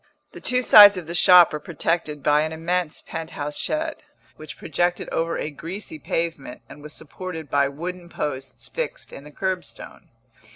The 0.31 0.41
two 0.41 0.63
sides 0.63 0.97
of 0.97 1.05
the 1.05 1.13
shop 1.13 1.53
were 1.53 1.59
protected 1.59 2.23
by 2.23 2.41
an 2.41 2.51
immense 2.51 3.01
pent 3.01 3.29
house 3.37 3.55
shed, 3.55 3.97
which 4.35 4.57
projected 4.57 5.07
over 5.09 5.37
a 5.37 5.51
greasy 5.51 5.99
pavement 5.99 6.61
and 6.67 6.81
was 6.81 6.93
supported 6.95 7.51
by 7.51 7.67
wooden 7.69 8.09
posts 8.09 8.67
fixed 8.67 9.13
in 9.13 9.25
the 9.25 9.31
curbstone. 9.31 10.09